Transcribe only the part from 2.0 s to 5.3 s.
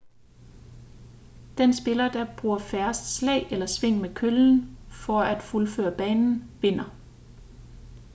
der bruger færrest slag eller sving med køllen for